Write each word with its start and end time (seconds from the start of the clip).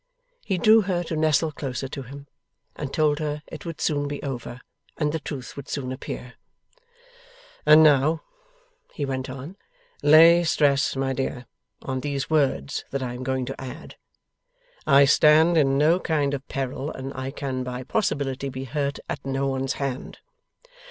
He 0.43 0.57
drew 0.57 0.81
her 0.81 1.03
to 1.03 1.15
nestle 1.15 1.51
closer 1.51 1.87
to 1.89 2.01
him, 2.01 2.25
and 2.75 2.91
told 2.91 3.19
her 3.19 3.43
it 3.45 3.67
would 3.67 3.79
soon 3.79 4.07
be 4.07 4.19
over, 4.23 4.59
and 4.97 5.11
the 5.11 5.19
truth 5.19 5.55
would 5.55 5.69
soon 5.69 5.91
appear. 5.91 6.33
'And 7.67 7.83
now,' 7.83 8.23
he 8.95 9.05
went 9.05 9.29
on, 9.29 9.57
'lay 10.01 10.43
stress, 10.43 10.95
my 10.95 11.13
dear, 11.13 11.45
on 11.83 11.99
these 11.99 12.31
words 12.31 12.83
that 12.89 13.03
I 13.03 13.13
am 13.13 13.21
going 13.21 13.45
to 13.45 13.61
add. 13.61 13.95
I 14.87 15.05
stand 15.05 15.55
in 15.55 15.77
no 15.77 15.99
kind 15.99 16.33
of 16.33 16.47
peril, 16.47 16.89
and 16.91 17.13
I 17.13 17.29
can 17.29 17.63
by 17.63 17.83
possibility 17.83 18.49
be 18.49 18.63
hurt 18.63 18.97
at 19.07 19.23
no 19.23 19.45
one's 19.45 19.73
hand. 19.73 20.17